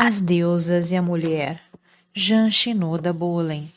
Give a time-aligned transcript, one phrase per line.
[0.00, 1.60] As Deusas e a Mulher,
[2.14, 3.68] Jean Shinoda Bolen.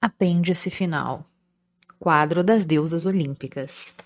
[0.00, 1.28] Apêndice final.
[1.98, 3.96] Quadro das Deusas Olímpicas.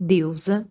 [0.00, 0.66] Deusa.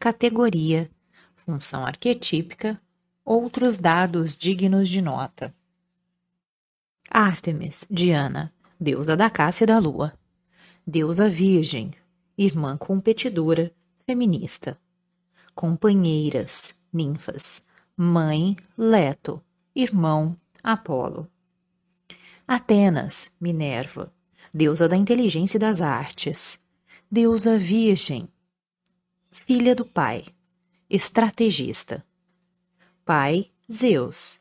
[0.00, 0.90] Categoria.
[1.36, 2.78] Função arquetípica.
[3.24, 5.54] Outros dados dignos de nota.
[7.08, 10.12] Ártemis, Diana, deusa da caça e da lua.
[10.84, 11.92] Deusa virgem,
[12.36, 13.72] irmã competidora,
[14.04, 14.76] feminista.
[15.54, 17.64] Companheiras, ninfas.
[17.96, 19.42] Mãe, Leto.
[19.74, 21.30] Irmão, Apolo.
[22.46, 24.12] Atenas, Minerva,
[24.52, 26.58] deusa da inteligência e das artes.
[27.10, 28.28] Deusa virgem.
[29.30, 30.24] Filha do pai,
[30.88, 32.04] estrategista.
[33.04, 34.40] Pai, Zeus.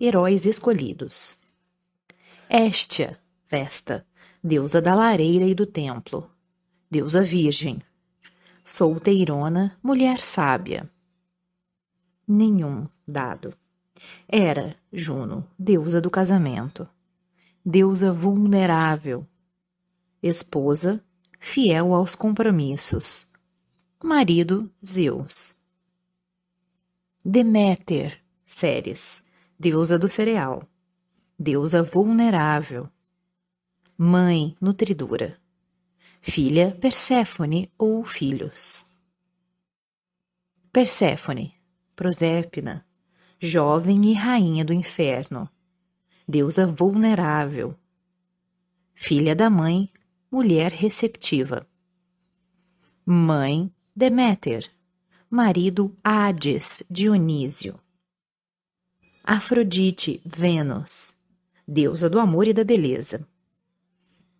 [0.00, 1.36] Heróis escolhidos.
[2.48, 4.06] Éstia, Vesta,
[4.42, 6.30] deusa da lareira e do templo.
[6.88, 7.82] Deusa virgem.
[8.62, 10.88] Solteirona, mulher sábia
[12.30, 13.52] nenhum dado.
[14.28, 16.88] Era Juno, deusa do casamento,
[17.64, 19.26] deusa vulnerável,
[20.22, 21.04] esposa,
[21.38, 23.26] fiel aos compromissos,
[24.02, 25.54] marido, Zeus.
[27.24, 29.22] Deméter, Ceres,
[29.58, 30.62] deusa do cereal,
[31.38, 32.88] deusa vulnerável,
[33.98, 35.38] mãe, nutridora,
[36.22, 38.86] filha, Perséfone ou filhos.
[40.72, 41.59] Perséfone,
[42.00, 42.82] Prosépina,
[43.38, 45.46] jovem e rainha do inferno,
[46.26, 47.76] deusa vulnerável,
[48.94, 49.92] filha da mãe,
[50.32, 51.68] mulher receptiva.
[53.04, 54.70] Mãe, Deméter,
[55.28, 57.78] marido Hades, Dionísio.
[59.22, 61.14] Afrodite, Vênus,
[61.68, 63.28] deusa do amor e da beleza.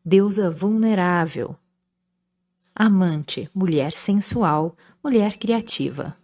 [0.02, 1.54] Deusa vulnerável.
[2.74, 6.18] Amante, mulher sensual, mulher criativa.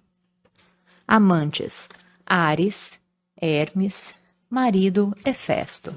[1.08, 1.88] Amantes:
[2.26, 3.00] Ares,
[3.40, 4.16] Hermes,
[4.50, 5.96] marido Hefesto.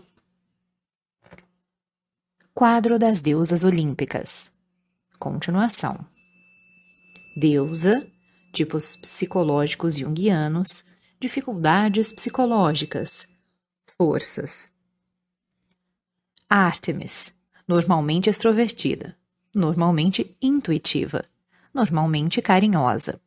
[2.53, 4.51] Quadro das deusas olímpicas.
[5.17, 6.05] Continuação.
[7.35, 8.05] Deusa,
[8.53, 10.85] tipos psicológicos junguianos,
[11.19, 13.27] dificuldades psicológicas,
[13.97, 14.71] forças.
[16.47, 17.33] Ártemis,
[17.67, 19.17] normalmente extrovertida,
[19.55, 21.25] normalmente intuitiva,
[21.73, 23.19] normalmente carinhosa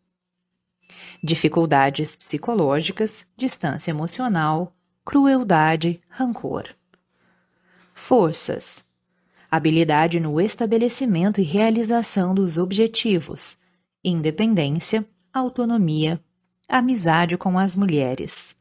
[1.23, 4.75] dificuldades psicológicas, distância emocional,
[5.05, 6.69] crueldade, rancor.
[7.95, 8.85] Forças:
[9.51, 13.59] habilidade no estabelecimento e realização dos objetivos,
[14.03, 16.23] independência, autonomia,
[16.69, 18.57] amizade com as mulheres.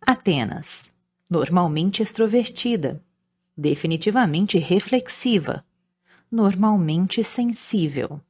[0.00, 0.90] Atenas:
[1.28, 3.02] normalmente extrovertida,
[3.56, 5.64] definitivamente reflexiva,
[6.30, 8.20] normalmente sensível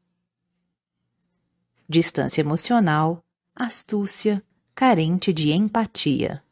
[1.89, 4.43] distância emocional, astúcia,
[4.75, 6.43] carente de empatia.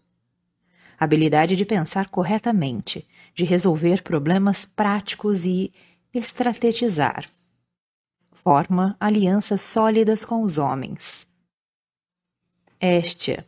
[0.98, 5.72] Habilidade de pensar corretamente, de resolver problemas práticos e
[6.12, 7.28] estrategizar.
[8.32, 11.26] Forma alianças sólidas com os homens.
[12.80, 13.46] Éstia,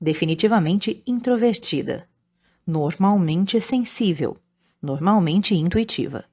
[0.00, 2.08] definitivamente introvertida,
[2.66, 4.36] normalmente sensível,
[4.82, 6.24] normalmente intuitiva.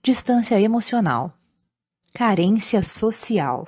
[0.00, 1.36] Distância emocional
[2.16, 3.66] Carência social.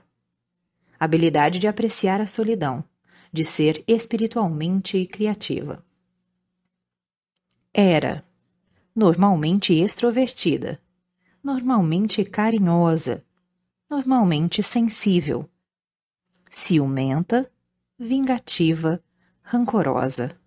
[1.00, 2.84] Habilidade de apreciar a solidão,
[3.32, 5.84] de ser espiritualmente criativa.
[7.74, 8.24] Era.
[8.94, 10.80] Normalmente extrovertida,
[11.42, 13.24] normalmente carinhosa,
[13.90, 15.50] normalmente sensível,
[16.48, 17.50] ciumenta,
[17.98, 19.02] vingativa,
[19.42, 20.38] rancorosa.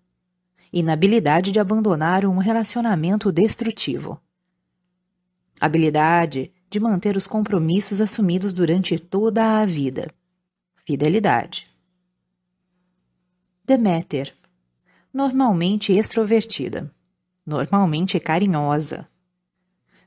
[0.72, 4.18] Inabilidade de abandonar um relacionamento destrutivo.
[5.60, 10.08] Habilidade de manter os compromissos assumidos durante toda a vida.
[10.86, 11.66] Fidelidade.
[13.64, 14.32] Deméter.
[15.12, 16.94] Normalmente extrovertida,
[17.44, 19.08] normalmente carinhosa,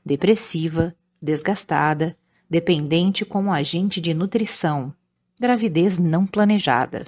[0.02, 2.16] depressiva, desgastada,
[2.48, 4.94] dependente como agente de nutrição,
[5.38, 7.06] gravidez não planejada.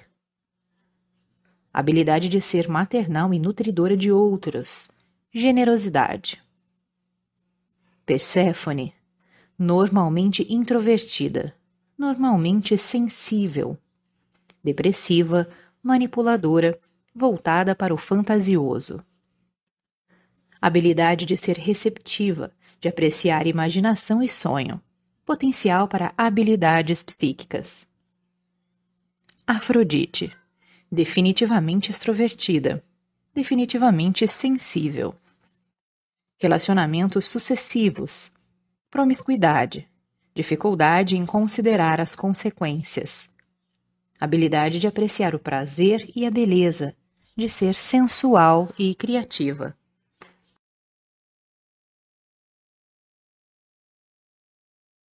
[1.73, 4.91] Habilidade de ser maternal e nutridora de outros,
[5.33, 6.43] generosidade.
[8.05, 8.95] Perséfone,
[9.59, 11.55] normalmente introvertida,
[11.97, 13.79] normalmente sensível,
[14.63, 15.49] depressiva,
[15.83, 16.79] manipuladora,
[17.15, 19.03] voltada para o fantasioso.
[20.61, 24.81] Habilidade de ser receptiva, de apreciar imaginação e sonho,
[25.25, 27.87] potencial para habilidades psíquicas.
[29.47, 30.37] Afrodite,
[30.91, 32.85] definitivamente extrovertida,
[33.35, 35.15] definitivamente sensível.
[36.39, 38.31] Relacionamentos sucessivos,
[38.97, 39.87] promiscuidade,
[40.35, 43.29] dificuldade em considerar as consequências,
[44.19, 46.97] habilidade de apreciar o prazer e a beleza,
[47.37, 49.77] de ser sensual e criativa.